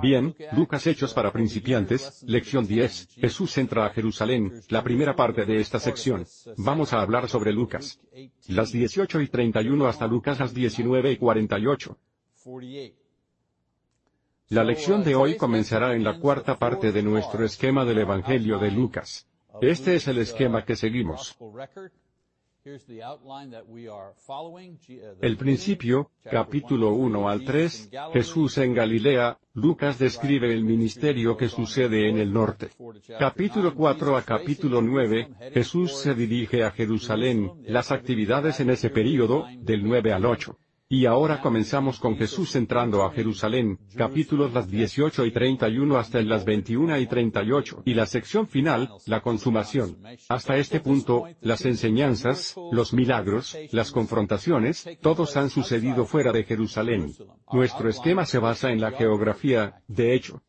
[0.00, 5.60] Bien, Lucas Hechos para principiantes, lección 10, Jesús entra a Jerusalén, la primera parte de
[5.60, 6.26] esta sección.
[6.56, 8.00] Vamos a hablar sobre Lucas.
[8.46, 11.98] Las 18 y 31 hasta Lucas las 19 y 48.
[14.48, 18.70] La lección de hoy comenzará en la cuarta parte de nuestro esquema del Evangelio de
[18.70, 19.26] Lucas.
[19.60, 21.36] Este es el esquema que seguimos.
[25.22, 32.10] El principio, capítulo 1 al 3, Jesús en Galilea, Lucas describe el ministerio que sucede
[32.10, 32.68] en el norte.
[33.18, 39.46] Capítulo 4 a capítulo 9, Jesús se dirige a Jerusalén, las actividades en ese período,
[39.58, 40.58] del 9 al 8.
[40.92, 46.44] Y ahora comenzamos con Jesús entrando a Jerusalén, capítulos las 18 y 31 hasta las
[46.44, 49.98] 21 y 38, y la sección final, la consumación.
[50.28, 57.14] Hasta este punto, las enseñanzas, los milagros, las confrontaciones, todos han sucedido fuera de Jerusalén.
[57.52, 60.42] Nuestro esquema se basa en la geografía, de hecho.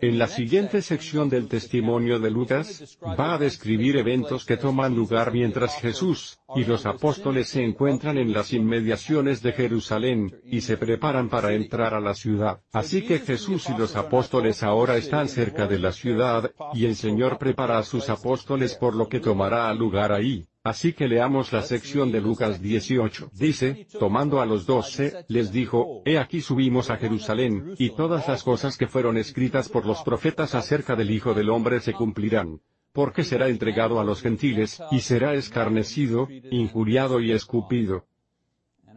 [0.00, 5.30] En la siguiente sección del testimonio de Lucas, va a describir eventos que toman lugar
[5.30, 11.28] mientras Jesús y los apóstoles se encuentran en las inmediaciones de Jerusalén, y se preparan
[11.28, 12.60] para entrar a la ciudad.
[12.72, 17.38] Así que Jesús y los apóstoles ahora están cerca de la ciudad, y el Señor
[17.38, 20.46] prepara a sus apóstoles por lo que tomará lugar ahí.
[20.64, 23.30] Así que leamos la sección de Lucas 18.
[23.32, 28.44] Dice, tomando a los doce, les dijo, He aquí subimos a Jerusalén, y todas las
[28.44, 32.60] cosas que fueron escritas por los profetas acerca del Hijo del Hombre se cumplirán.
[32.92, 38.06] Porque será entregado a los gentiles, y será escarnecido, injuriado y escupido.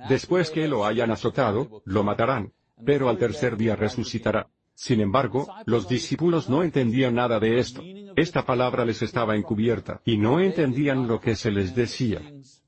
[0.08, 2.54] Después que lo hayan azotado, lo matarán.
[2.86, 4.50] Pero al tercer día resucitará.
[4.76, 7.82] Sin embargo, los discípulos no entendían nada de esto.
[8.18, 12.22] Esta palabra les estaba encubierta, y no entendían lo que se les decía.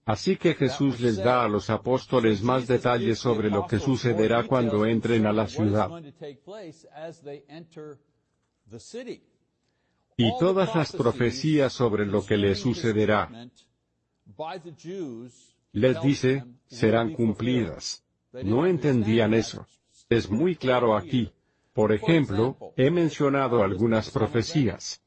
[0.05, 4.85] Así que Jesús les da a los apóstoles más detalles sobre lo que sucederá cuando
[4.85, 5.89] entren a la ciudad.
[10.15, 13.29] Y todas las profecías sobre lo que les sucederá,
[15.73, 18.03] les dice, serán cumplidas.
[18.31, 19.67] No entendían eso.
[20.09, 21.31] Es muy claro aquí.
[21.77, 24.99] Por ejemplo, he mencionado algunas profecías.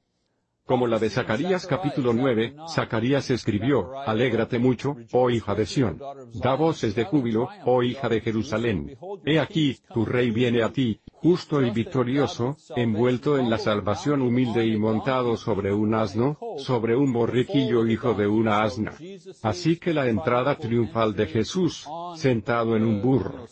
[0.64, 5.98] Como la de Zacarías capítulo 9, Zacarías escribió, Alégrate mucho, oh hija de Sión.
[6.32, 8.96] Da voces de júbilo, oh hija de Jerusalén.
[9.26, 14.64] He aquí, tu rey viene a ti, justo y victorioso, envuelto en la salvación humilde
[14.64, 18.94] y montado sobre un asno, sobre un borriquillo hijo de una asna.
[19.42, 23.48] Así que la entrada triunfal de Jesús, sentado en un burro,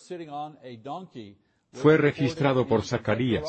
[1.73, 3.45] fue registrado por Zacarías.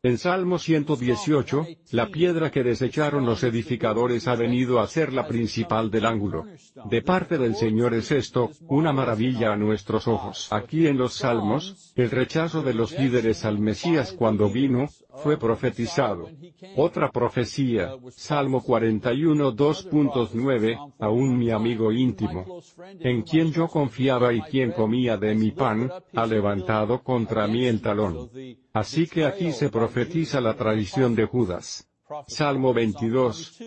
[0.00, 5.90] En Salmo 118, la piedra que desecharon los edificadores ha venido a ser la principal
[5.90, 6.46] del ángulo.
[6.84, 10.52] De parte del Señor es esto, una maravilla a nuestros ojos.
[10.52, 14.88] Aquí en los Salmos, el rechazo de los líderes al Mesías cuando vino,
[15.22, 16.28] fue profetizado.
[16.76, 22.60] Otra profecía, Salmo 41 2.9, aún mi amigo íntimo,
[23.00, 27.80] en quien yo confiaba y quien comía de mi pan, ha levantado contra mí el
[27.80, 28.30] talón.
[28.72, 31.88] Así que aquí se profetiza la traición de Judas.
[32.26, 33.62] Salmo 22.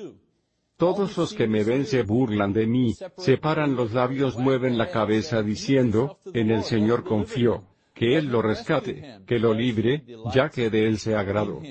[0.78, 5.44] Todos los que me ven se burlan de mí, separan los labios, mueven la cabeza
[5.44, 7.71] diciendo, en el Señor confío
[8.02, 10.04] que Él lo rescate, que lo libre,
[10.34, 11.62] ya que de Él se agradó.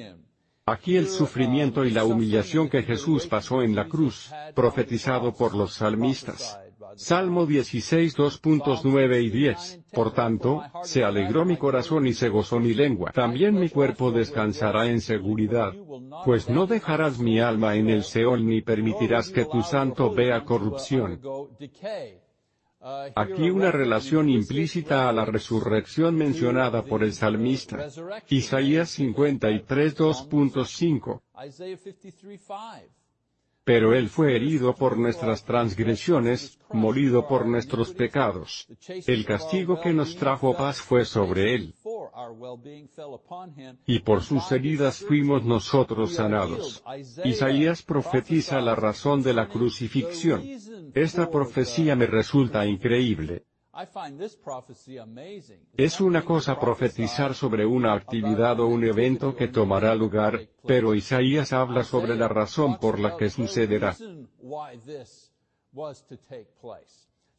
[0.65, 5.75] Aquí el sufrimiento y la humillación que Jesús pasó en la cruz, profetizado por los
[5.75, 6.57] salmistas.
[6.95, 9.81] Salmo 16 2.9 y 10.
[9.93, 13.11] Por tanto, se alegró mi corazón y se gozó mi lengua.
[13.11, 15.73] También mi cuerpo descansará en seguridad.
[16.25, 21.21] Pues no dejarás mi alma en el Seol ni permitirás que tu santo vea corrupción.
[23.15, 27.89] Aquí una relación implícita a la resurrección mencionada por el salmista.
[28.31, 31.21] Isaías 53 2.5.
[33.71, 38.67] Pero Él fue herido por nuestras transgresiones, molido por nuestros pecados.
[39.07, 41.75] El castigo que nos trajo paz fue sobre Él.
[43.87, 46.83] Y por sus heridas fuimos nosotros sanados.
[47.25, 50.43] Isaías profetiza la razón de la crucifixión.
[50.93, 53.45] Esta profecía me resulta increíble.
[55.77, 61.53] Es una cosa profetizar sobre una actividad o un evento que tomará lugar, pero Isaías
[61.53, 63.97] habla sobre la razón por la que sucederá.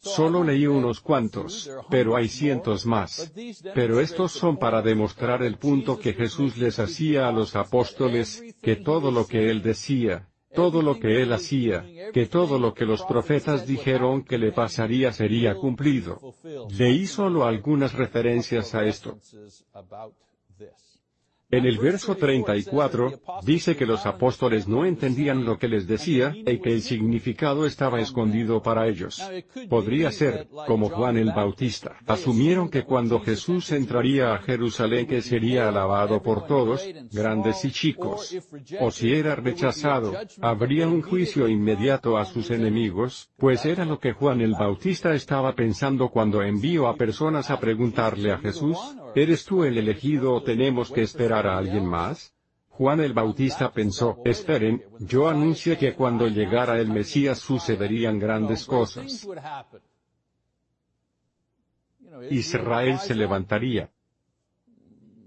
[0.04, 3.32] Solo leí unos cuantos, pero hay cientos más.
[3.76, 8.78] Pero estos son para demostrar el punto que Jesús les hacía a los apóstoles, que
[8.78, 13.04] todo lo que él decía, todo lo que él hacía, que todo lo que los
[13.04, 16.20] profetas dijeron que le pasaría sería cumplido.
[16.78, 19.18] Leí solo algunas referencias a esto.
[21.52, 26.60] En el verso 34, dice que los apóstoles no entendían lo que les decía, y
[26.60, 29.22] que el significado estaba escondido para ellos.
[29.70, 35.68] Podría ser, como Juan el Bautista, asumieron que cuando Jesús entraría a Jerusalén que sería
[35.68, 38.34] alabado por todos, grandes y chicos.
[38.80, 44.14] O si era rechazado, habría un juicio inmediato a sus enemigos, pues era lo que
[44.14, 48.78] Juan el Bautista estaba pensando cuando envió a personas a preguntarle a Jesús,
[49.16, 52.34] ¿eres tú el elegido o tenemos que esperar a alguien más?
[52.70, 59.28] Juan el Bautista pensó, esperen, yo anuncié que cuando llegara el Mesías sucederían grandes cosas.
[62.30, 63.92] Israel se levantaría.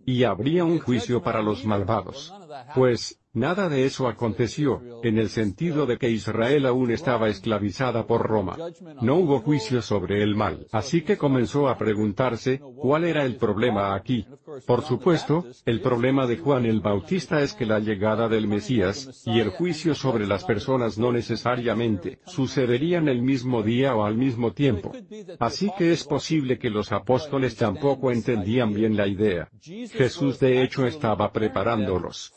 [0.07, 2.35] Y habría un juicio para los malvados.
[2.75, 8.23] Pues, Nada de eso aconteció, en el sentido de que Israel aún estaba esclavizada por
[8.23, 8.57] Roma.
[9.03, 13.97] No hubo juicio sobre el mal, así que comenzó a preguntarse, ¿cuál era el problema
[13.97, 14.25] aquí?
[14.67, 19.41] Por supuesto, el problema de Juan el Bautista es que la llegada del Mesías, y
[19.41, 24.93] el juicio sobre las personas no necesariamente, sucederían el mismo día o al mismo tiempo.
[25.39, 29.49] Así que es posible que los apóstoles tampoco entendían bien la idea.
[29.61, 32.33] Jesús de hecho estaba preparándolos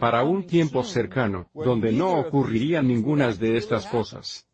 [0.00, 4.46] para un tiempo cercano, donde no ocurrirían ninguna de estas cosas.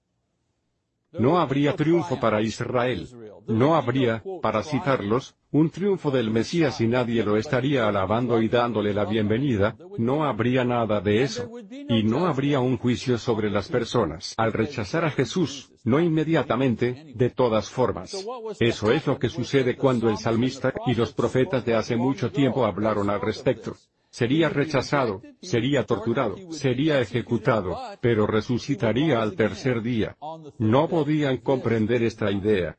[1.12, 3.08] No habría triunfo para Israel.
[3.46, 8.92] No habría, para citarlos, un triunfo del Mesías y nadie lo estaría alabando y dándole
[8.92, 11.50] la bienvenida, no habría nada de eso.
[11.88, 17.30] Y no habría un juicio sobre las personas al rechazar a Jesús, no inmediatamente, de
[17.30, 18.26] todas formas.
[18.60, 22.66] Eso es lo que sucede cuando el salmista y los profetas de hace mucho tiempo
[22.66, 23.74] hablaron al respecto
[24.10, 30.16] sería rechazado, sería torturado, sería ejecutado, pero resucitaría al tercer día.
[30.58, 32.76] No podían comprender esta idea.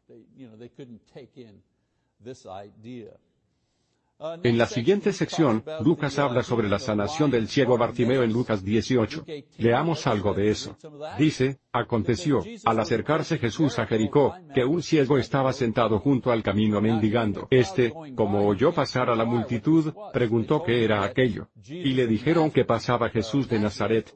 [4.44, 9.24] En la siguiente sección, Lucas habla sobre la sanación del ciego Bartimeo en Lucas 18.
[9.57, 10.75] Leamos algo de eso.
[11.18, 16.81] Dice, aconteció, al acercarse Jesús a Jericó, que un ciego estaba sentado junto al camino
[16.81, 17.48] mendigando.
[17.50, 21.48] Este, como oyó pasar a la multitud, preguntó qué era aquello.
[21.65, 24.13] Y le dijeron que pasaba Jesús de Nazaret.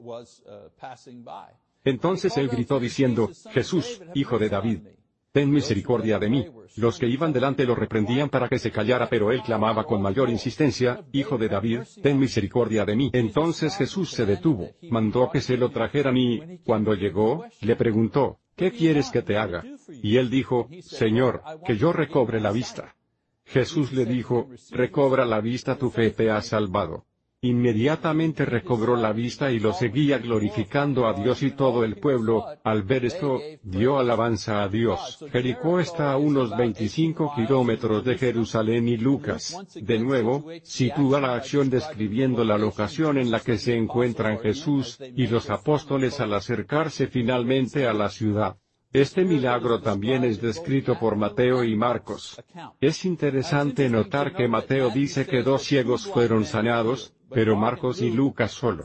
[1.82, 4.80] Entonces él gritó diciendo, Jesús, hijo de David,
[5.34, 6.46] ten misericordia de mí.
[6.76, 10.30] Los que iban delante lo reprendían para que se callara, pero él clamaba con mayor
[10.30, 13.10] insistencia, Hijo de David, ten misericordia de mí.
[13.12, 18.70] Entonces Jesús se detuvo, mandó que se lo trajeran y, cuando llegó, le preguntó, ¿qué
[18.70, 19.64] quieres que te haga?
[19.88, 22.94] Y él dijo, Señor, que yo recobre la vista.
[23.44, 27.06] Jesús le dijo, recobra la vista, tu fe te ha salvado.
[27.44, 32.84] Inmediatamente recobró la vista y lo seguía glorificando a Dios y todo el pueblo, al
[32.84, 35.22] ver esto, dio alabanza a Dios.
[35.30, 41.68] Jericó está a unos 25 kilómetros de Jerusalén y Lucas, de nuevo, sitúa la acción
[41.68, 47.86] describiendo la locación en la que se encuentran Jesús, y los apóstoles al acercarse finalmente
[47.86, 48.56] a la ciudad.
[48.94, 52.40] Este milagro también es descrito por Mateo y Marcos.
[52.80, 58.52] Es interesante notar que Mateo dice que dos ciegos fueron sanados, pero Marcos y Lucas
[58.52, 58.84] solo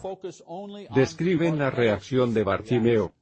[0.94, 3.14] describen la reacción de Bartimeo.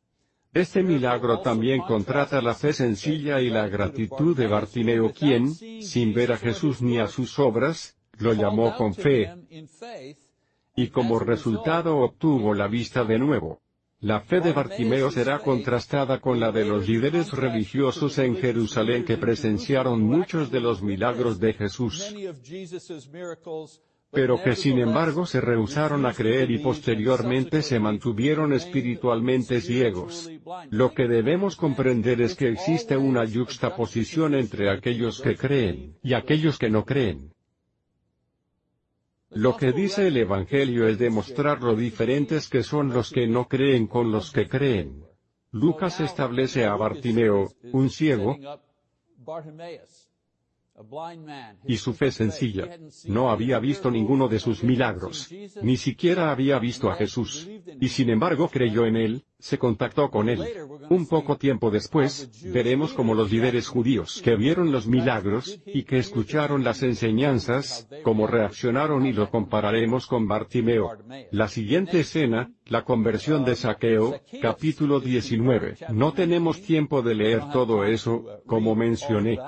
[0.54, 6.32] Este milagro también contrata la fe sencilla y la gratitud de Bartimeo quien, sin ver
[6.32, 9.36] a Jesús ni a sus obras, lo llamó con fe,
[10.76, 13.62] y como resultado obtuvo la vista de nuevo.
[14.00, 19.18] La fe de Bartimeo será contrastada con la de los líderes religiosos en Jerusalén que
[19.18, 22.14] presenciaron muchos de los milagros de Jesús
[24.12, 30.30] pero que sin embargo se rehusaron a creer y posteriormente se mantuvieron espiritualmente ciegos.
[30.70, 36.58] Lo que debemos comprender es que existe una yuxtaposición entre aquellos que creen y aquellos
[36.58, 37.34] que no creen.
[39.30, 43.88] Lo que dice el Evangelio es demostrar lo diferentes que son los que no creen
[43.88, 45.04] con los que creen.
[45.52, 48.38] Lucas establece a Bartimeo, un ciego,
[51.66, 52.78] y su fe sencilla.
[53.06, 55.30] No había visto ninguno de sus milagros.
[55.62, 57.50] Ni siquiera había visto a Jesús.
[57.80, 60.44] Y sin embargo creyó en él, se contactó con él.
[60.90, 65.98] Un poco tiempo después, veremos como los líderes judíos que vieron los milagros, y que
[65.98, 70.98] escucharon las enseñanzas, cómo reaccionaron y lo compararemos con Bartimeo.
[71.32, 75.78] La siguiente escena, la conversión de Saqueo, capítulo 19.
[75.92, 79.40] No tenemos tiempo de leer todo eso, como mencioné.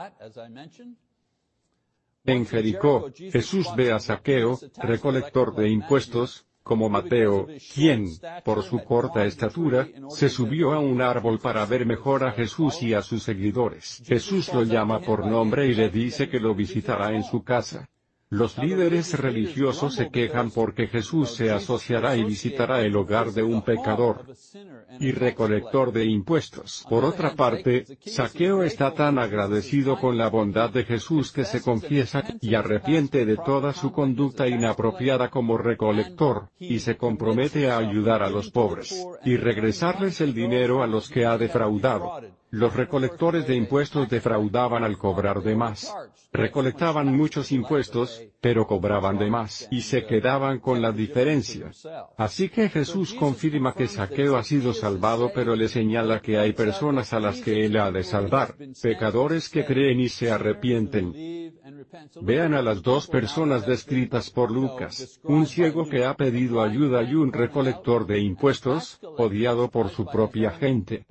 [2.30, 8.06] En Jericó, Jesús ve a Saqueo, recolector de impuestos, como Mateo, quien,
[8.46, 12.94] por su corta estatura, se subió a un árbol para ver mejor a Jesús y
[12.94, 14.04] a sus seguidores.
[14.06, 17.90] Jesús lo llama por nombre y le dice que lo visitará en su casa.
[18.32, 23.64] Los líderes religiosos se quejan porque Jesús se asociará y visitará el hogar de un
[23.64, 24.24] pecador
[25.00, 26.86] y recolector de impuestos.
[26.88, 32.24] Por otra parte, Saqueo está tan agradecido con la bondad de Jesús que se confiesa
[32.40, 38.30] y arrepiente de toda su conducta inapropiada como recolector, y se compromete a ayudar a
[38.30, 42.22] los pobres, y regresarles el dinero a los que ha defraudado.
[42.52, 45.94] Los recolectores de impuestos defraudaban al cobrar de más.
[46.34, 51.72] Recolectaban muchos impuestos, pero cobraban de más, y se quedaban con la diferencia.
[52.18, 57.14] Así que Jesús confirma que Saqueo ha sido salvado pero le señala que hay personas
[57.14, 61.14] a las que él ha de salvar, pecadores que creen y se arrepienten.
[62.22, 67.14] Vean a las dos personas descritas por Lucas, un ciego que ha pedido ayuda y
[67.14, 71.06] un recolector de impuestos, odiado por su propia gente.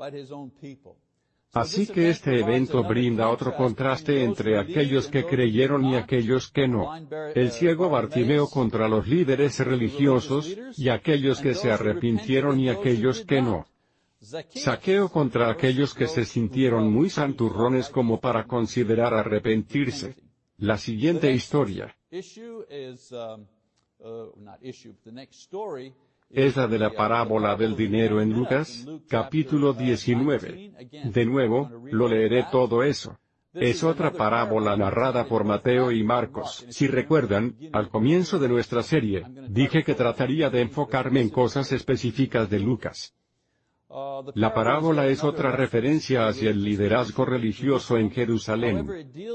[1.53, 6.95] Así que este evento brinda otro contraste entre aquellos que creyeron y aquellos que no.
[7.35, 13.41] El ciego Bartimeo contra los líderes religiosos, y aquellos que se arrepintieron y aquellos que
[13.41, 13.67] no.
[14.21, 20.17] Saqueo contra aquellos que se sintieron muy santurrones como para considerar arrepentirse.
[20.59, 21.95] La siguiente historia
[26.31, 30.73] es la de la parábola del dinero en Lucas, capítulo 19.
[31.05, 33.19] De nuevo, lo leeré todo eso.
[33.55, 36.67] Es otra parábola narrada por Mateo y Marcos.
[36.69, 42.51] Si recuerdan, al comienzo de nuestra serie, dije que trataría de enfocarme en cosas específicas
[42.51, 43.15] de Lucas.
[44.35, 48.87] La parábola es otra referencia hacia el liderazgo religioso en Jerusalén.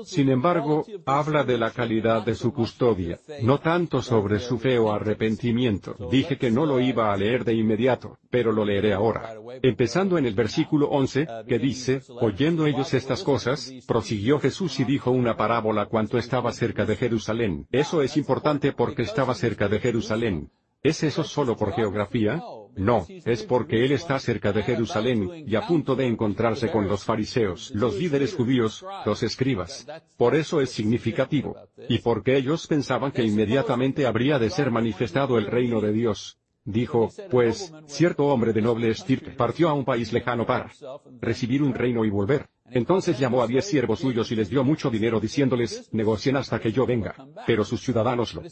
[0.06, 4.92] Sin embargo, habla de la calidad de su custodia, no tanto sobre su fe o
[4.92, 5.96] arrepentimiento.
[6.12, 9.36] Dije que no lo iba a leer de inmediato, pero lo leeré ahora.
[9.64, 15.10] Empezando en el versículo 11, que dice, oyendo ellos estas cosas, prosiguió Jesús y dijo
[15.10, 17.68] una parábola cuanto estaba cerca de Jerusalén.
[17.72, 20.52] Eso es importante porque estaba cerca de Jerusalén.
[20.84, 22.40] ¿Es eso solo por geografía?
[22.76, 27.04] No, es porque él está cerca de Jerusalén, y a punto de encontrarse con los
[27.04, 29.86] fariseos, los líderes judíos, los escribas.
[30.18, 31.56] Por eso es significativo.
[31.90, 36.38] Y porque ellos pensaban que inmediatamente habría de ser manifestado el reino de Dios.
[36.66, 40.72] Dijo, pues, cierto hombre de noble estirpe partió a un país lejano para
[41.20, 42.48] recibir un reino y volver.
[42.72, 46.72] Entonces llamó a diez siervos suyos y les dio mucho dinero diciéndoles, negocien hasta que
[46.72, 47.16] yo venga.
[47.46, 48.44] Pero sus ciudadanos lo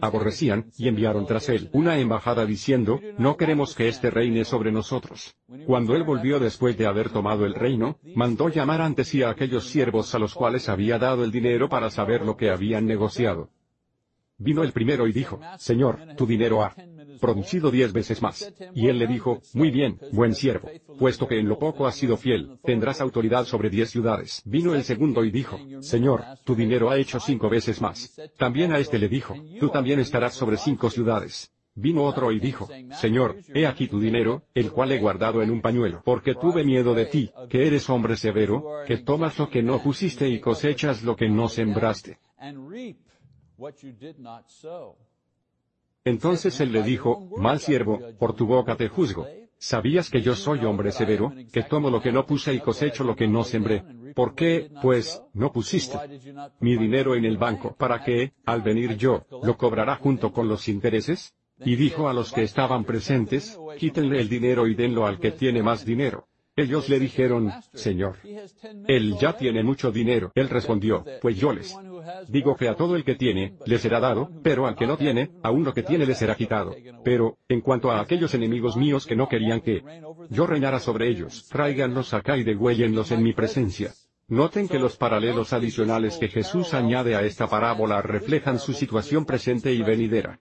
[0.00, 5.34] aborrecían, y enviaron tras él una embajada diciendo, no queremos que este reine sobre nosotros.
[5.66, 9.68] Cuando él volvió después de haber tomado el reino, mandó llamar ante sí a aquellos
[9.68, 13.50] siervos a los cuales había dado el dinero para saber lo que habían negociado.
[14.42, 16.74] Vino el primero y dijo, Señor, tu dinero ha
[17.20, 18.52] producido diez veces más.
[18.74, 20.68] Y él le dijo, Muy bien, buen siervo.
[20.98, 24.42] Puesto que en lo poco has sido fiel, tendrás autoridad sobre diez ciudades.
[24.44, 28.18] Vino el segundo y dijo, Señor, tu dinero ha hecho cinco veces más.
[28.36, 31.52] También a este le dijo, Tú también estarás sobre cinco ciudades.
[31.74, 35.62] Vino otro y dijo, Señor, he aquí tu dinero, el cual he guardado en un
[35.62, 39.80] pañuelo, porque tuve miedo de ti, que eres hombre severo, que tomas lo que no
[39.80, 42.18] pusiste y cosechas lo que no sembraste.
[46.04, 49.26] Entonces él le dijo, Mal siervo, por tu boca te juzgo.
[49.58, 53.14] ¿Sabías que yo soy hombre severo, que tomo lo que no puse y cosecho lo
[53.14, 53.84] que no sembré?
[54.14, 55.98] ¿Por qué, pues, no pusiste
[56.60, 60.66] mi dinero en el banco para que, al venir yo, lo cobrará junto con los
[60.68, 61.34] intereses?
[61.62, 65.62] Y dijo a los que estaban presentes, quítenle el dinero y denlo al que tiene
[65.62, 66.29] más dinero.
[66.56, 68.16] Ellos le dijeron, Señor,
[68.86, 70.32] él ya tiene mucho dinero.
[70.34, 71.74] Él respondió, pues yo les
[72.28, 75.30] digo que a todo el que tiene, le será dado, pero al que no tiene,
[75.42, 76.74] aún lo que tiene le será quitado.
[77.04, 79.82] Pero, en cuanto a aquellos enemigos míos que no querían que
[80.28, 83.92] yo reinara sobre ellos, tráiganlos acá y degüéllenlos en mi presencia.
[84.28, 89.72] Noten que los paralelos adicionales que Jesús añade a esta parábola reflejan su situación presente
[89.72, 90.38] y venidera.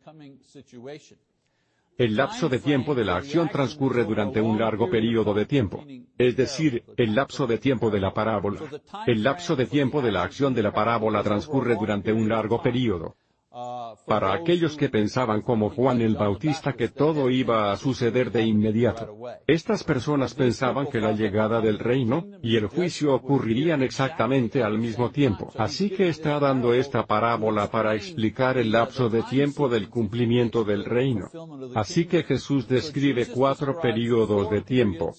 [1.99, 5.83] El lapso de tiempo de la acción transcurre durante un largo periodo de tiempo.
[6.17, 8.61] Es decir, el lapso de tiempo de la parábola.
[9.05, 13.17] El lapso de tiempo de la acción de la parábola transcurre durante un largo periodo.
[14.05, 19.17] Para aquellos que pensaban como Juan el Bautista que todo iba a suceder de inmediato.
[19.47, 25.11] Estas personas pensaban que la llegada del reino, y el juicio ocurrirían exactamente al mismo
[25.11, 25.51] tiempo.
[25.57, 30.85] Así que está dando esta parábola para explicar el lapso de tiempo del cumplimiento del
[30.85, 31.29] reino.
[31.75, 35.13] Así que Jesús describe cuatro periodos de tiempo.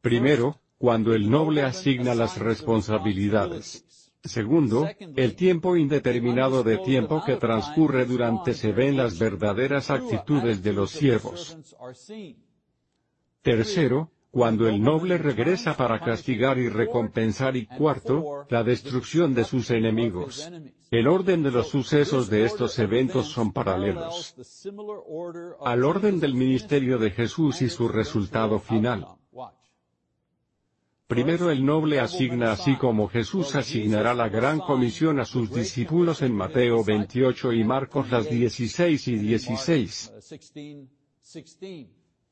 [0.00, 3.84] Primero, cuando el noble asigna las responsabilidades.
[4.24, 10.72] Segundo, el tiempo indeterminado de tiempo que transcurre durante se ven las verdaderas actitudes de
[10.72, 11.56] los siervos.
[13.42, 19.70] Tercero, cuando el noble regresa para castigar y recompensar y cuarto, la destrucción de sus
[19.70, 20.50] enemigos.
[20.90, 24.34] El orden de los sucesos de estos eventos son paralelos
[25.60, 29.06] al orden del ministerio de Jesús y su resultado final.
[31.08, 36.34] Primero el noble asigna así como Jesús asignará la gran comisión a sus discípulos en
[36.34, 40.12] Mateo 28 y Marcos las 16 y 16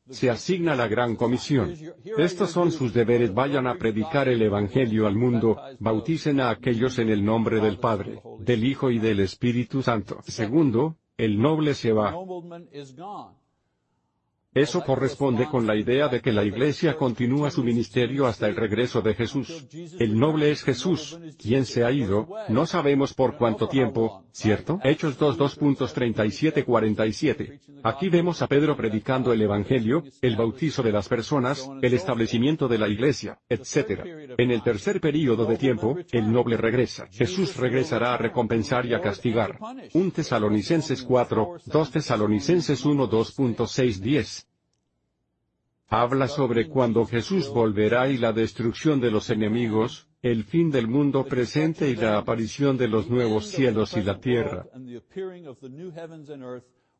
[0.09, 1.75] se asigna la gran comisión.
[2.17, 3.35] Estos son sus deberes.
[3.35, 8.21] Vayan a predicar el Evangelio al mundo, bauticen a aquellos en el nombre del Padre,
[8.41, 10.21] del Hijo y del Espíritu Santo.
[10.23, 12.15] Segundo, el noble se va.
[14.57, 19.03] Eso corresponde con la idea de que la Iglesia continúa su ministerio hasta el regreso
[19.03, 19.67] de Jesús.
[19.99, 24.81] El noble es Jesús, quien se ha ido, no sabemos por cuánto tiempo, ¿cierto?
[24.83, 27.61] Hechos 2.2.37-47.
[27.83, 32.79] Aquí vemos a Pedro predicando el Evangelio, el bautizo de las personas, el establecimiento de
[32.79, 34.07] la Iglesia, etc.
[34.39, 37.09] En el tercer período de tiempo, el noble regresa.
[37.13, 39.59] Jesús regresará a recompensar y a castigar.
[39.93, 44.46] 1 Tesalonicenses 4, 2 Tesalonicenses 1 2.6-10
[45.89, 51.25] habla sobre cuando Jesús volverá y la destrucción de los enemigos, el fin del mundo
[51.25, 54.67] presente y la aparición de los nuevos cielos y la tierra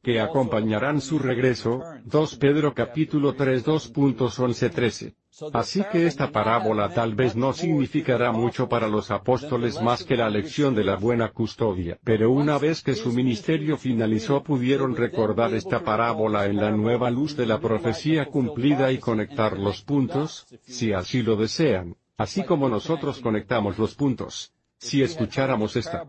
[0.03, 5.15] que acompañarán su regreso, 2 Pedro capítulo 3 2.11-13.
[5.53, 10.31] Así que esta parábola tal vez no significará mucho para los apóstoles más que la
[10.31, 15.85] lección de la buena custodia, pero una vez que su ministerio finalizó pudieron recordar esta
[15.85, 21.23] parábola en la nueva luz de la profecía cumplida y conectar los puntos, si así
[21.23, 24.56] lo desean, así como nosotros conectamos los puntos.
[24.79, 26.07] Si escucháramos esta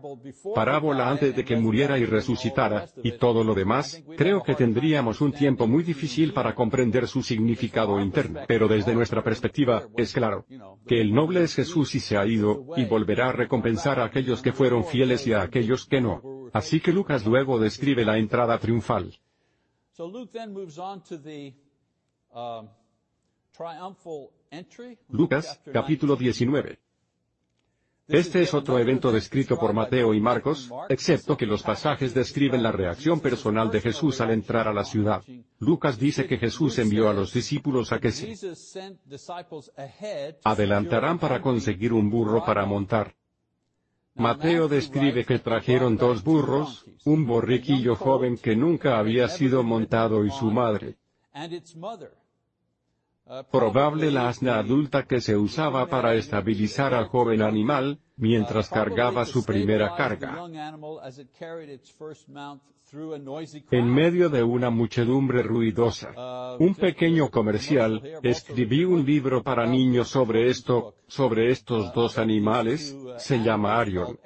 [0.54, 5.32] parábola antes de que muriera y resucitara, y todo lo demás, creo que tendríamos un
[5.32, 8.40] tiempo muy difícil para comprender su significado interno.
[8.46, 10.44] Pero desde nuestra perspectiva, es claro
[10.86, 14.42] que el noble es Jesús y se ha ido, y volverá a recompensar a aquellos
[14.42, 16.50] que fueron fieles y a aquellos que no.
[16.52, 19.18] Así que Lucas luego describe la entrada triunfal.
[25.08, 26.78] Lucas, capítulo 19.
[28.08, 32.72] Este es otro evento descrito por Mateo y Marcos, excepto que los pasajes describen la
[32.72, 35.22] reacción personal de Jesús al entrar a la ciudad.
[35.58, 38.34] Lucas dice que Jesús envió a los discípulos a que se
[40.42, 43.14] adelantarán para conseguir un burro para montar.
[44.14, 50.30] Mateo describe que trajeron dos burros, un borriquillo joven que nunca había sido montado y
[50.30, 50.96] su madre
[53.50, 59.44] probable la asna adulta que se usaba para estabilizar al joven animal, mientras cargaba su
[59.44, 60.46] primera carga.
[63.70, 70.48] En medio de una muchedumbre ruidosa, un pequeño comercial, escribí un libro para niños sobre
[70.48, 74.18] esto, sobre estos dos animales, se llama Arion.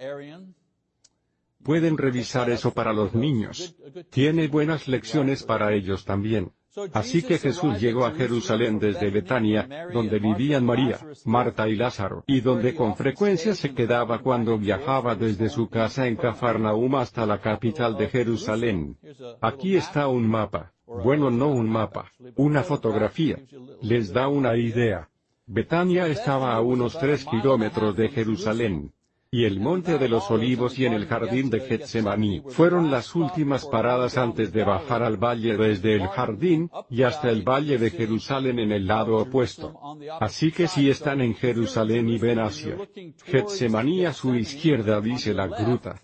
[1.65, 3.77] Pueden revisar eso para los niños.
[4.11, 6.53] Tiene buenas lecciones para ellos también.
[6.95, 12.41] Así que Jesús llegó a Jerusalén desde Betania, donde vivían María, Marta y Lázaro, y
[12.41, 17.97] donde con frecuencia se quedaba cuando viajaba desde su casa en Cafarnaum hasta la capital
[17.99, 18.97] de Jerusalén.
[19.41, 20.73] Aquí está un mapa.
[20.87, 23.39] Bueno, no un mapa, una fotografía.
[23.83, 25.09] Les da una idea.
[25.47, 28.93] Betania estaba a unos tres kilómetros de Jerusalén
[29.35, 33.65] y el Monte de los Olivos y en el Jardín de Getsemaní fueron las últimas
[33.65, 38.59] paradas antes de bajar al valle desde el jardín, y hasta el valle de Jerusalén
[38.59, 39.73] en el lado opuesto.
[40.21, 42.77] Así que si están en Jerusalén y ven hacia
[43.25, 45.99] Getsemaní a su izquierda dice la gruta.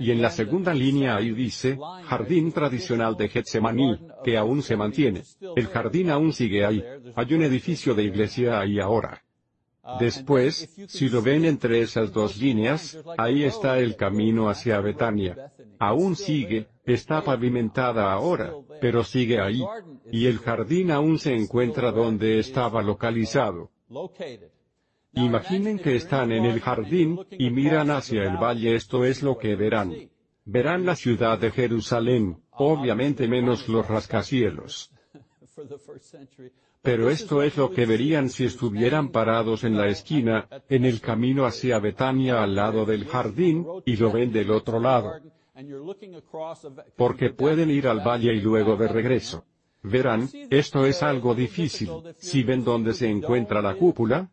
[0.00, 5.22] Y en la segunda línea ahí dice, jardín tradicional de Getsemaní, que aún se mantiene.
[5.54, 6.82] El jardín aún sigue ahí.
[7.14, 9.22] Hay un edificio de iglesia ahí ahora.
[9.98, 15.52] Después, si lo ven entre esas dos líneas, ahí está el camino hacia Betania.
[15.78, 19.62] Aún sigue, está pavimentada ahora, pero sigue ahí.
[20.12, 23.70] Y el jardín aún se encuentra donde estaba localizado.
[25.14, 29.56] Imaginen que están en el jardín, y miran hacia el valle esto es lo que
[29.56, 30.10] verán.
[30.44, 34.92] Verán la ciudad de Jerusalén, obviamente menos los rascacielos.
[36.82, 41.44] Pero esto es lo que verían si estuvieran parados en la esquina, en el camino
[41.44, 45.20] hacia Betania al lado del jardín, y lo ven del otro lado.
[46.96, 49.44] Porque pueden ir al valle y luego de regreso.
[49.82, 54.30] Verán, esto es algo difícil, si ven dónde se encuentra la cúpula,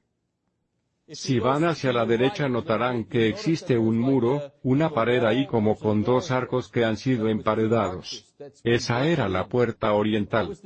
[1.07, 6.03] Si van hacia la derecha notarán que existe un muro, una pared ahí como con
[6.03, 8.33] dos arcos que han sido emparedados.
[8.63, 10.57] Esa era la puerta oriental.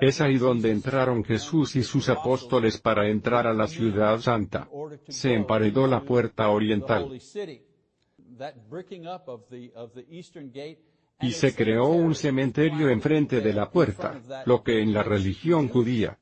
[0.00, 4.68] Es ahí donde entraron Jesús y sus apóstoles para entrar a la ciudad santa.
[5.08, 7.18] Se emparedó la puerta oriental.
[11.20, 16.18] Y se creó un cementerio enfrente de la puerta, lo que en la religión judía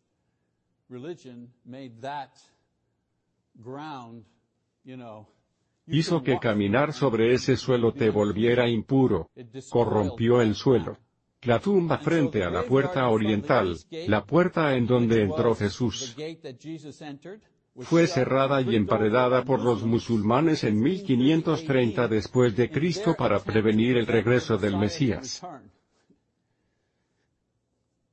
[5.87, 9.31] hizo que caminar sobre ese suelo te volviera impuro,
[9.71, 10.99] corrompió el suelo.
[11.47, 13.77] La tumba frente a la puerta oriental,
[14.09, 16.17] la puerta en donde entró Jesús,
[17.79, 24.07] fue cerrada y emparedada por los musulmanes en 1530 después de Cristo para prevenir el
[24.07, 25.43] regreso del Mesías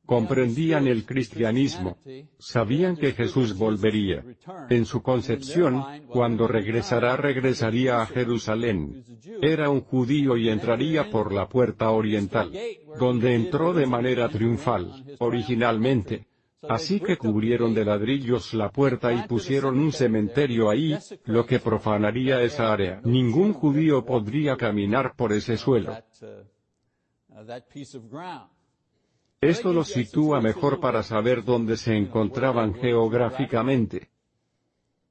[0.05, 1.97] comprendían el cristianismo.
[2.37, 4.23] Sabían que Jesús volvería.
[4.69, 9.03] En su concepción, cuando regresará regresaría a Jerusalén.
[9.41, 12.51] Era un judío y entraría por la puerta oriental,
[12.99, 16.27] donde entró de manera triunfal, originalmente.
[16.69, 22.41] Así que cubrieron de ladrillos la puerta y pusieron un cementerio ahí, lo que profanaría
[22.41, 23.01] esa área.
[23.03, 25.97] Ningún judío podría caminar por ese suelo.
[29.43, 34.09] Esto los sitúa mejor para saber dónde se encontraban geográficamente.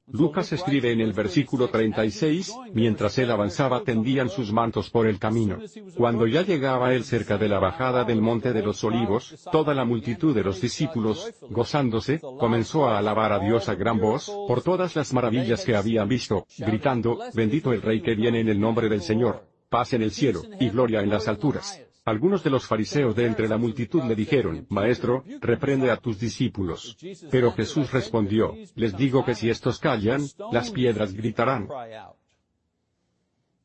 [0.07, 5.59] Lucas escribe en el versículo 36, mientras él avanzaba tendían sus mantos por el camino.
[5.99, 9.85] Cuando ya llegaba él cerca de la bajada del monte de los olivos, toda la
[9.85, 14.97] multitud de los discípulos, gozándose, comenzó a alabar a Dios a gran voz, por todas
[14.97, 19.03] las maravillas que habían visto, gritando, bendito el Rey que viene en el nombre del
[19.03, 21.83] Señor, paz en el cielo, y gloria en las alturas.
[22.05, 26.97] Algunos de los fariseos de entre la multitud le dijeron, Maestro, reprende a tus discípulos.
[27.31, 31.69] Pero Jesús respondió, Les digo que si estos callan, las piedras gritarán.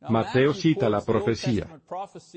[0.09, 1.67] Mateo cita la profecía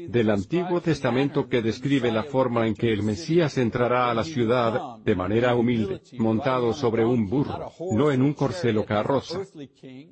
[0.09, 4.97] del Antiguo Testamento que describe la forma en que el Mesías entrará a la ciudad,
[4.99, 9.41] de manera humilde, montado sobre un burro, no en un corcel o carroza,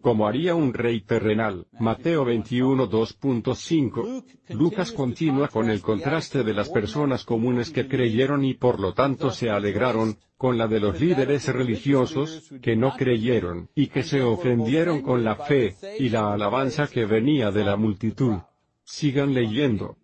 [0.00, 1.66] como haría un rey terrenal.
[1.78, 4.24] Mateo 21 2.5.
[4.50, 9.30] Lucas continúa con el contraste de las personas comunes que creyeron y por lo tanto
[9.30, 15.03] se alegraron, con la de los líderes religiosos, que no creyeron, y que se ofendieron
[15.03, 18.37] con la fe, y la alabanza que venía de la multitud.
[18.85, 19.96] Sigan leyendo.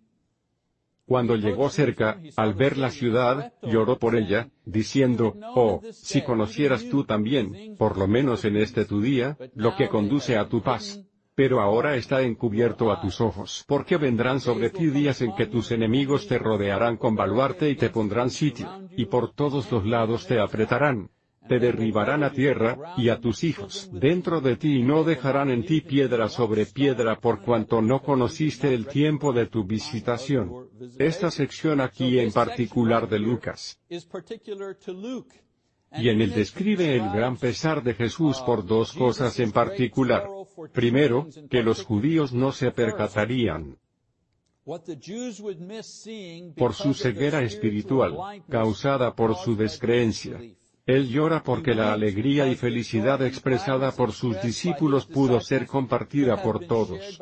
[1.07, 7.05] Cuando llegó cerca, al ver la ciudad, lloró por ella, diciendo, Oh, si conocieras tú
[7.05, 11.61] también, por lo menos en este tu día, lo que conduce a tu paz pero
[11.61, 13.65] ahora está encubierto a tus ojos.
[13.67, 17.91] Porque vendrán sobre ti días en que tus enemigos te rodearán con baluarte y te
[17.91, 21.11] pondrán sitio, y por todos los lados te apretarán.
[21.49, 25.67] Te derribarán a tierra, y a tus hijos dentro de ti y no dejarán en
[25.67, 30.71] ti piedra sobre piedra por cuanto no conociste el tiempo de tu visitación.
[30.99, 33.79] Esta sección aquí en particular de Lucas
[35.97, 40.27] y en él describe el gran pesar de Jesús por dos cosas en particular.
[40.73, 43.79] Primero, que los judíos no se percatarían
[46.57, 50.41] por su ceguera espiritual, causada por su descreencia.
[50.87, 56.67] Él llora porque la alegría y felicidad expresada por sus discípulos pudo ser compartida por
[56.67, 57.19] todos.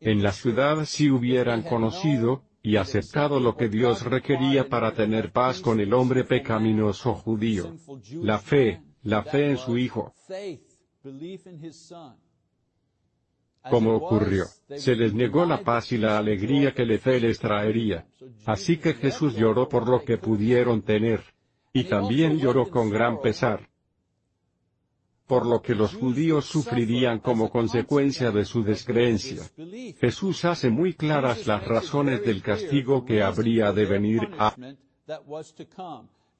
[0.00, 5.60] En la ciudad si hubieran conocido, y aceptado lo que Dios requería para tener paz
[5.60, 7.74] con el hombre pecaminoso judío.
[8.22, 10.14] La fe, la fe en su Hijo.
[13.68, 14.44] Como ocurrió,
[14.76, 18.06] se les negó la paz y la alegría que la fe les traería.
[18.44, 21.22] Así que Jesús lloró por lo que pudieron tener.
[21.72, 23.71] Y también lloró con gran pesar
[25.32, 29.40] por lo que los judíos sufrirían como consecuencia de su descreencia.
[29.98, 34.54] Jesús hace muy claras las razones del castigo que habría de venir a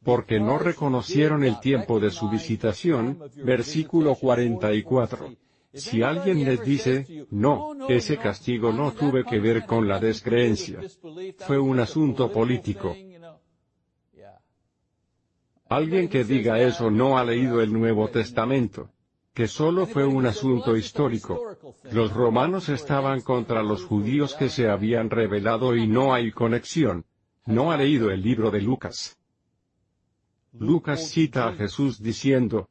[0.05, 5.37] porque no reconocieron el tiempo de su visitación, versículo 44.
[5.73, 10.81] Si alguien les dice, no, ese castigo no tuve que ver con la descreencia.
[11.47, 12.95] Fue un asunto político.
[15.75, 18.91] Alguien que diga eso no ha leído el Nuevo Testamento.
[19.33, 21.57] Que solo fue un asunto histórico.
[21.91, 27.07] Los romanos estaban contra los judíos que se habían rebelado y no hay conexión.
[27.47, 29.19] No ha leído el libro de Lucas.
[30.53, 32.69] Lucas cita a Jesús diciendo,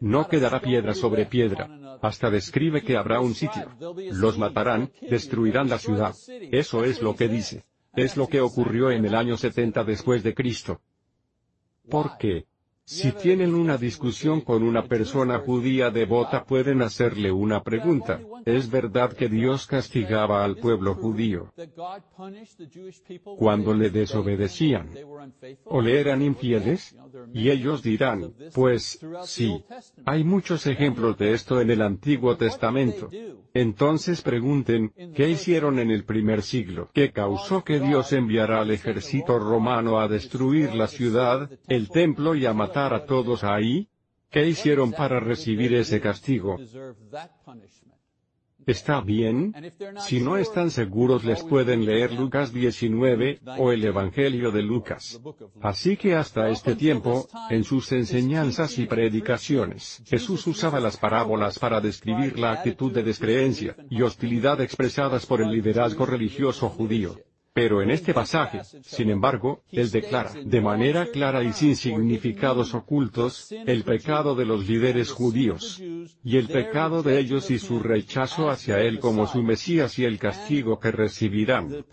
[0.00, 3.70] no quedará piedra sobre piedra, hasta describe que habrá un sitio.
[4.12, 6.16] Los matarán, destruirán la ciudad.
[6.50, 7.64] Eso es lo que dice.
[7.94, 10.80] Es lo que ocurrió en el año 70 después de Cristo.
[11.90, 12.46] ¿Por qué?
[12.84, 19.12] Si tienen una discusión con una persona judía devota pueden hacerle una pregunta, ¿es verdad
[19.12, 21.52] que Dios castigaba al pueblo judío
[23.38, 24.90] cuando le desobedecían
[25.64, 26.96] o le eran infieles?
[27.34, 29.64] Y ellos dirán, pues, sí.
[30.04, 33.10] Hay muchos ejemplos de esto en el Antiguo Testamento.
[33.52, 36.90] Entonces pregunten, ¿qué hicieron en el primer siglo?
[36.94, 42.46] ¿Qué causó que Dios enviara al ejército romano a destruir la ciudad, el templo y
[42.46, 43.88] a matar a todos ahí?
[44.30, 46.58] ¿Qué hicieron para recibir ese castigo?
[48.66, 49.54] ¿Está bien?
[49.98, 55.20] Si no están seguros les pueden leer Lucas 19, o el Evangelio de Lucas.
[55.60, 61.80] Así que hasta este tiempo, en sus enseñanzas y predicaciones, Jesús usaba las parábolas para
[61.80, 67.16] describir la actitud de descreencia y hostilidad expresadas por el liderazgo religioso judío.
[67.56, 73.50] Pero en este pasaje, sin embargo, él declara, de manera clara y sin significados ocultos,
[73.50, 75.80] el pecado de los líderes judíos,
[76.24, 80.18] y el pecado de ellos y su rechazo hacia él como su Mesías y el
[80.18, 81.84] castigo que recibirán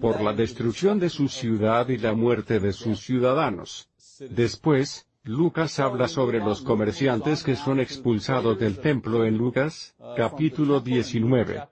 [0.00, 3.88] por la destrucción de su ciudad y la muerte de sus ciudadanos.
[4.30, 11.62] Después, Lucas habla sobre los comerciantes que son expulsados del templo en Lucas, capítulo 19.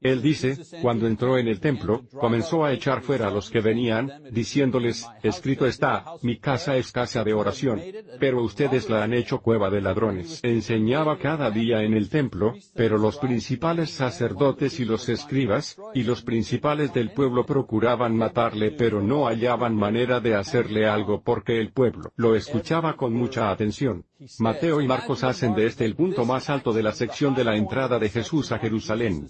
[0.00, 4.12] Él dice, cuando entró en el templo, comenzó a echar fuera a los que venían,
[4.30, 7.82] diciéndoles, escrito está, mi casa es casa de oración,
[8.20, 10.40] pero ustedes la han hecho cueva de ladrones.
[10.44, 16.22] Enseñaba cada día en el templo, pero los principales sacerdotes y los escribas, y los
[16.22, 22.12] principales del pueblo procuraban matarle pero no hallaban manera de hacerle algo porque el pueblo
[22.16, 24.04] lo escuchaba con mucha atención.
[24.38, 27.56] Mateo y Marcos hacen de este el punto más alto de la sección de la
[27.56, 29.28] entrada de Jesús a Jerusalén.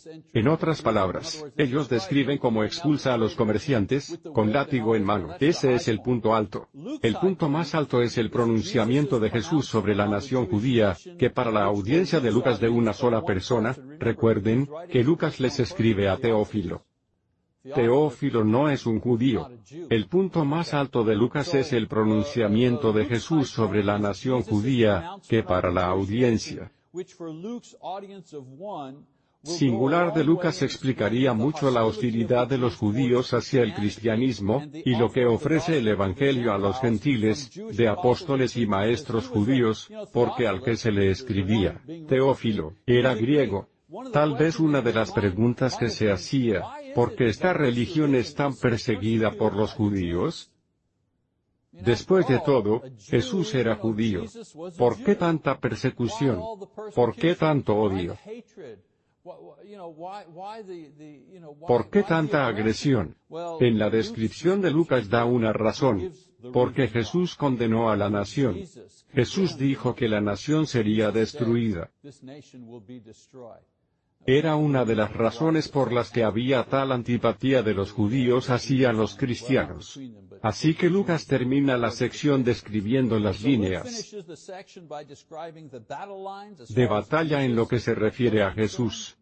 [0.58, 5.36] Otras palabras, ellos describen cómo expulsa a los comerciantes, con látigo en mano.
[5.38, 6.66] Ese es el punto alto.
[7.00, 11.52] El punto más alto es el pronunciamiento de Jesús sobre la nación judía, que para
[11.52, 16.82] la audiencia de Lucas de una sola persona, recuerden, que Lucas les escribe a Teófilo.
[17.72, 19.48] Teófilo no es un judío.
[19.88, 25.18] El punto más alto de Lucas es el pronunciamiento de Jesús sobre la nación judía,
[25.28, 26.72] que para la audiencia
[29.42, 35.10] singular de Lucas explicaría mucho la hostilidad de los judíos hacia el cristianismo, y lo
[35.10, 40.76] que ofrece el Evangelio a los gentiles, de apóstoles y maestros judíos, porque al que
[40.76, 43.68] se le escribía, Teófilo, era griego,
[44.12, 46.62] Tal vez una de las preguntas que se hacía,
[46.94, 50.50] ¿por qué esta religión es tan perseguida por los judíos?
[51.72, 54.24] Después de todo, Jesús era judío.
[54.76, 56.38] ¿Por qué tanta persecución?
[56.94, 58.18] ¿Por qué tanto odio?
[61.66, 63.16] ¿Por qué tanta agresión?
[63.60, 66.12] En la descripción de Lucas da una razón.
[66.52, 68.60] Porque Jesús condenó a la nación.
[69.12, 71.90] Jesús dijo que la nación sería destruida.
[74.30, 78.92] Era una de las razones por las que había tal antipatía de los judíos hacia
[78.92, 79.98] los cristianos.
[80.42, 84.14] Así que Lucas termina la sección describiendo las líneas
[86.68, 89.16] de batalla en lo que se refiere a Jesús.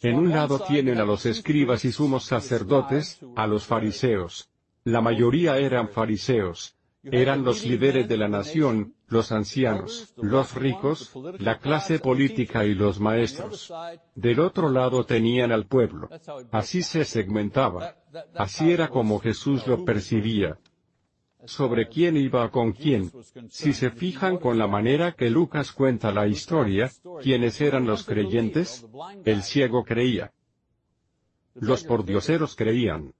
[0.00, 4.50] En un lado tienen a los escribas y sumos sacerdotes, a los fariseos.
[4.84, 6.75] La mayoría eran fariseos.
[7.12, 13.00] Eran los líderes de la nación, los ancianos, los ricos, la clase política y los
[13.00, 13.72] maestros.
[14.14, 16.08] Del otro lado tenían al pueblo.
[16.50, 17.96] Así se segmentaba.
[18.34, 20.58] Así era como Jesús lo percibía.
[21.44, 23.12] Sobre quién iba con quién.
[23.50, 26.90] Si se fijan con la manera que Lucas cuenta la historia,
[27.22, 28.84] ¿quiénes eran los creyentes?
[29.24, 30.32] El ciego creía.
[31.54, 33.14] Los pordioseros creían.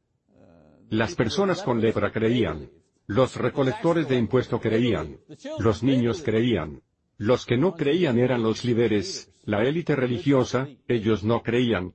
[0.91, 2.69] Las personas con lepra creían.
[3.07, 5.19] Los recolectores de impuesto creían.
[5.59, 6.83] Los niños creían.
[7.19, 11.95] Los que no creían eran los líderes, la élite religiosa, ellos no creían.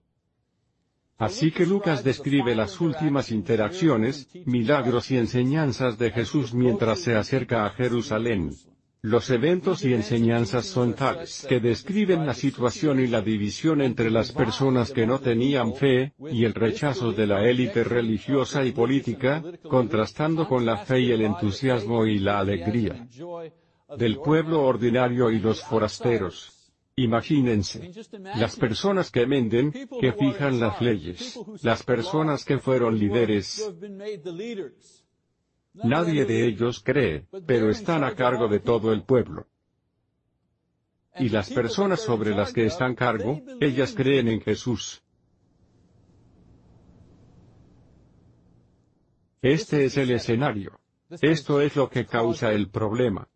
[1.17, 7.65] Así que Lucas describe las últimas interacciones, milagros y enseñanzas de Jesús mientras se acerca
[7.65, 8.55] a Jerusalén.
[9.03, 14.31] Los eventos y enseñanzas son tales que describen la situación y la división entre las
[14.31, 20.47] personas que no tenían fe, y el rechazo de la élite religiosa y política, contrastando
[20.47, 23.07] con la fe y el entusiasmo y la alegría
[23.97, 26.61] del pueblo ordinario y los forasteros.
[26.95, 27.91] Imagínense.
[28.35, 31.39] Las personas que menden, que fijan las leyes.
[31.63, 33.67] Las personas que fueron líderes.
[35.73, 39.47] Nadie de ellos cree, pero están a cargo de todo el pueblo.
[41.17, 45.03] Y las personas sobre las que están cargo, ellas creen en Jesús.
[49.41, 50.79] Este es el escenario.
[51.09, 53.27] Esto es lo que causa el problema.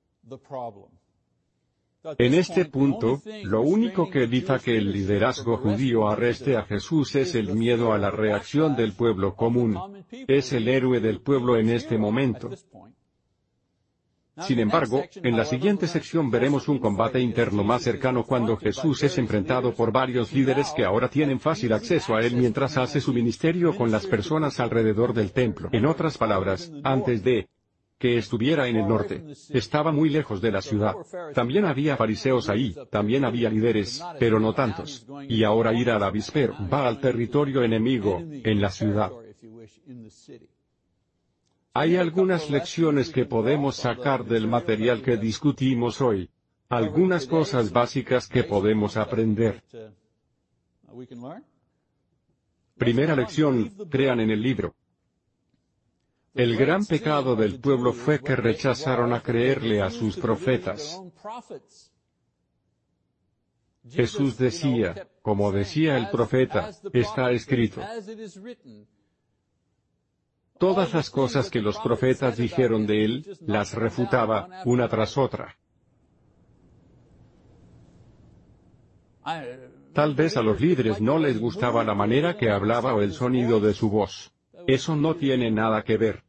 [2.17, 7.35] En este punto, lo único que evita que el liderazgo judío arreste a Jesús es
[7.35, 9.79] el miedo a la reacción del pueblo común.
[10.27, 12.51] Es el héroe del pueblo en este momento.
[14.37, 19.17] Sin embargo, en la siguiente sección veremos un combate interno más cercano cuando Jesús es
[19.17, 23.75] enfrentado por varios líderes que ahora tienen fácil acceso a él mientras hace su ministerio
[23.77, 25.69] con las personas alrededor del templo.
[25.71, 27.47] En otras palabras, antes de
[27.97, 29.23] que estuviera en el norte.
[29.49, 30.95] Estaba muy lejos de la ciudad.
[31.33, 35.05] También había fariseos ahí, también había líderes, pero no tantos.
[35.27, 39.11] Y ahora ir al avispero va al territorio enemigo, en la ciudad.
[41.73, 46.29] Hay algunas lecciones que podemos sacar del material que discutimos hoy.
[46.69, 49.61] Algunas cosas básicas que podemos aprender.
[52.77, 54.75] Primera lección, crean en el libro.
[56.35, 61.01] El gran pecado del pueblo fue que rechazaron a creerle a sus profetas.
[63.89, 67.81] Jesús decía, como decía el profeta, está escrito.
[70.59, 75.57] Todas las cosas que los profetas dijeron de él, las refutaba, una tras otra.
[79.93, 83.61] Tal vez a los líderes no les gustaba la manera que hablaba o el sonido
[83.61, 84.34] de su voz.
[84.67, 86.23] Eso no tiene nada que ver.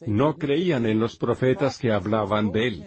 [0.00, 2.86] No creían en los profetas que hablaban de él.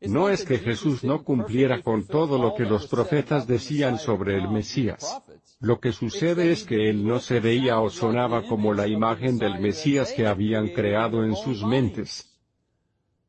[0.00, 4.48] No es que Jesús no cumpliera con todo lo que los profetas decían sobre el
[4.48, 5.22] Mesías.
[5.60, 9.58] Lo que sucede es que él no se veía o sonaba como la imagen del
[9.58, 12.38] Mesías que habían creado en sus mentes.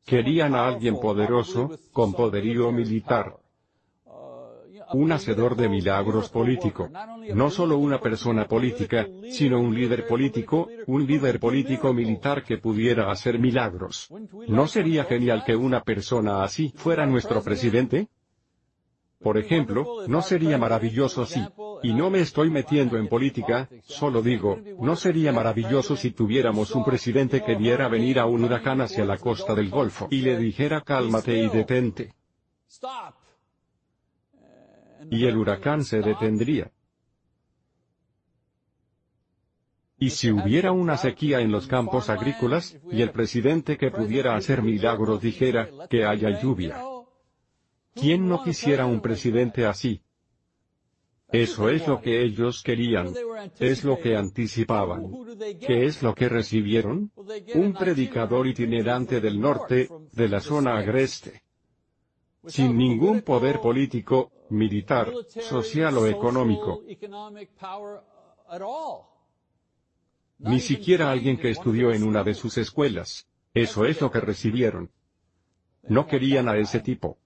[0.06, 3.36] Querían a alguien poderoso, con poderío militar,
[4.92, 6.88] un hacedor de milagros político.
[7.34, 13.10] No solo una persona política, sino un líder político, un líder político militar que pudiera
[13.10, 14.08] hacer milagros.
[14.48, 18.08] ¿No sería genial que una persona así fuera nuestro presidente?
[19.22, 21.40] Por ejemplo, ¿no sería maravilloso si,
[21.82, 26.84] y no me estoy metiendo en política, solo digo, ¿no sería maravilloso si tuviéramos un
[26.84, 30.80] presidente que viera venir a un huracán hacia la costa del Golfo y le dijera
[30.80, 32.14] cálmate y detente?
[35.10, 36.72] Y el huracán se detendría.
[39.98, 44.62] Y si hubiera una sequía en los campos agrícolas, y el presidente que pudiera hacer
[44.62, 46.82] milagros dijera, que haya lluvia.
[47.94, 50.02] ¿Quién no quisiera un presidente así?
[51.28, 53.12] Eso es lo que ellos querían.
[53.58, 55.12] Es lo que anticipaban.
[55.60, 57.12] ¿Qué es lo que recibieron?
[57.54, 61.42] Un predicador itinerante del norte, de la zona agreste
[62.46, 66.82] sin ningún poder político, militar, social o económico.
[70.38, 73.26] Ni siquiera alguien que estudió en una de sus escuelas.
[73.52, 74.90] Eso es lo que recibieron.
[75.82, 77.18] No querían a ese tipo.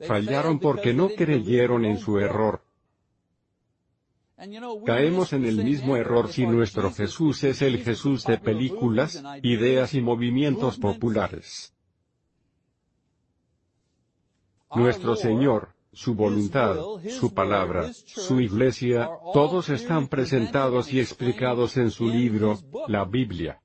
[0.00, 2.62] Fallaron porque no creyeron en su error.
[4.84, 10.00] Caemos en el mismo error si nuestro Jesús es el Jesús de películas, ideas y
[10.00, 11.73] movimientos populares.
[14.74, 16.76] Nuestro Señor, su voluntad,
[17.08, 22.58] su palabra, su iglesia, todos están presentados y explicados en su libro,
[22.88, 23.60] la Biblia.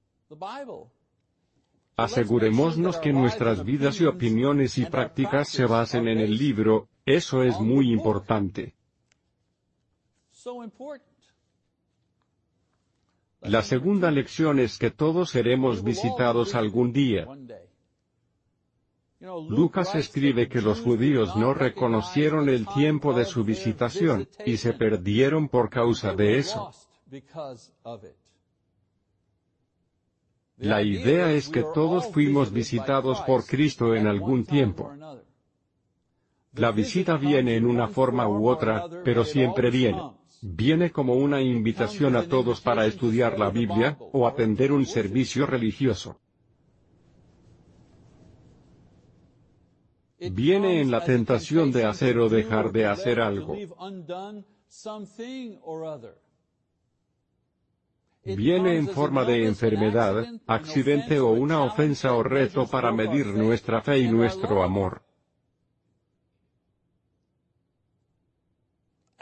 [1.96, 7.60] Asegurémonos que nuestras vidas y opiniones y prácticas se basen en el libro, eso es
[7.60, 8.76] muy importante.
[13.42, 17.28] La segunda lección es que todos seremos visitados algún día.
[19.22, 25.50] Lucas escribe que los judíos no reconocieron el tiempo de su visitación, y se perdieron
[25.50, 26.72] por causa de eso.
[30.56, 34.92] La idea es que todos fuimos visitados por Cristo en algún tiempo.
[36.54, 40.02] La visita viene en una forma u otra, pero siempre viene.
[40.42, 46.20] Viene como una invitación a todos para estudiar la Biblia, o atender un servicio religioso.
[50.20, 53.56] Viene en la tentación de hacer o dejar de hacer algo.
[58.24, 64.00] Viene en forma de enfermedad, accidente o una ofensa o reto para medir nuestra fe
[64.00, 65.02] y nuestro amor.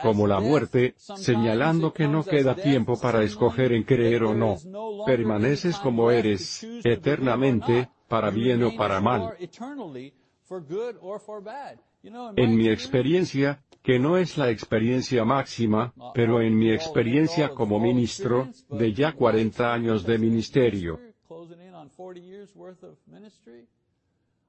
[0.01, 4.57] como la muerte, señalando que no queda tiempo para escoger en creer o no.
[5.05, 9.35] Permaneces como eres, eternamente, para bien o para mal.
[12.35, 18.49] En mi experiencia, que no es la experiencia máxima, pero en mi experiencia como ministro,
[18.69, 20.99] de ya 40 años de ministerio,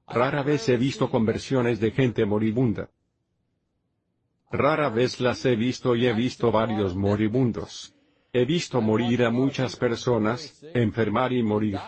[0.07, 2.89] rara vez he visto conversiones de gente moribunda.
[4.51, 7.93] Rara vez las he visto y he visto varios moribundos.
[8.33, 11.79] He visto morir a muchas personas, enfermar y morir.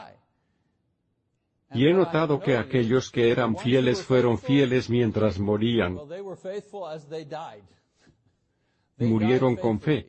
[1.74, 5.97] Y he notado que aquellos que eran fieles fueron fieles mientras morían.
[8.97, 10.07] Murieron con fe.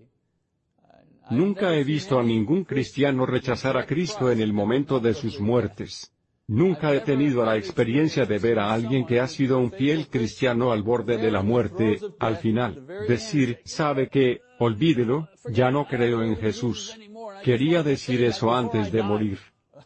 [1.30, 6.12] Nunca he visto a ningún cristiano rechazar a Cristo en el momento de sus muertes.
[6.48, 10.72] Nunca he tenido la experiencia de ver a alguien que ha sido un fiel cristiano
[10.72, 16.36] al borde de la muerte, al final, decir, sabe que, olvídelo, ya no creo en
[16.36, 16.98] Jesús.
[17.44, 19.38] Quería decir eso antes de morir.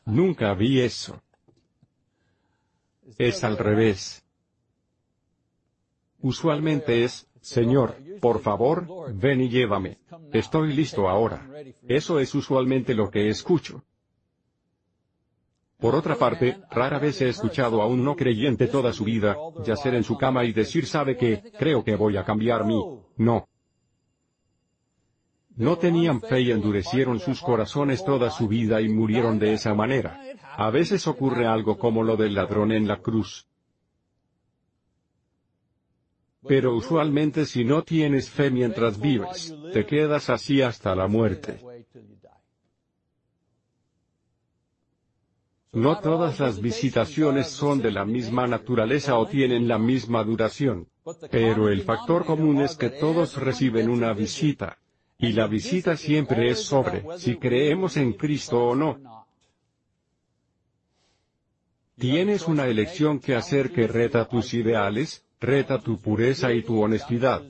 [0.06, 1.22] Nunca vi eso.
[3.18, 4.24] Es al revés.
[6.20, 9.98] Usualmente es, Señor, por favor, ven y llévame.
[10.32, 11.48] Estoy listo ahora.
[11.86, 13.84] Eso es usualmente lo que escucho.
[15.78, 19.94] Por otra parte, rara vez he escuchado a un no creyente toda su vida, yacer
[19.94, 22.82] en su cama y decir sabe que, creo que voy a cambiar mi.
[23.16, 23.46] No.
[25.56, 30.20] No tenían fe y endurecieron sus corazones toda su vida y murieron de esa manera.
[30.56, 33.48] A veces ocurre algo como lo del ladrón en la cruz.
[36.46, 41.60] Pero usualmente si no tienes fe mientras vives, te quedas así hasta la muerte.
[45.72, 50.88] No todas las visitaciones son de la misma naturaleza o tienen la misma duración.
[51.30, 54.78] Pero el factor común es que todos reciben una visita.
[55.18, 59.26] Y la visita siempre es sobre si creemos en Cristo o no.
[61.96, 67.42] Tienes una elección que hacer que reta tus ideales, reta tu pureza y tu honestidad.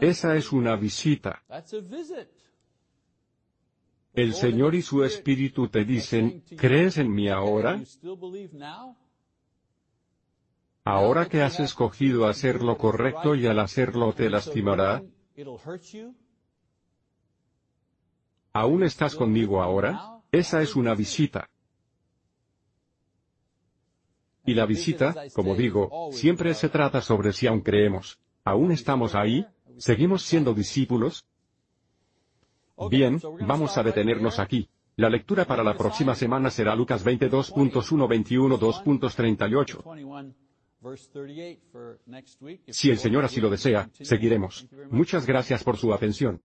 [0.00, 1.42] Esa es una visita.
[4.12, 7.82] El Señor y su Espíritu te dicen, ¿crees en mí ahora?
[10.84, 15.02] Ahora que has escogido hacer lo correcto y al hacerlo te lastimará,
[18.54, 20.22] ¿aún estás conmigo ahora?
[20.32, 21.50] Esa es una visita.
[24.46, 28.18] Y la visita, como digo, siempre se trata sobre si aún creemos.
[28.44, 29.46] ¿Aún estamos ahí?
[29.78, 31.26] ¿Seguimos siendo discípulos?
[32.90, 34.68] Bien, vamos a detenernos aquí.
[34.96, 38.06] La lectura para la próxima semana será Lucas 22.1
[42.68, 44.68] Si el Señor así lo desea, seguiremos.
[44.90, 46.42] Muchas gracias por su atención.